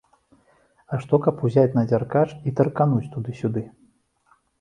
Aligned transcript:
А 0.93 0.97
што, 1.01 1.19
каб 1.27 1.43
узяць 1.49 1.73
на 1.79 1.83
дзяркач 1.91 2.23
і 2.53 2.53
таркануць 2.61 3.11
туды-сюды. 3.17 3.63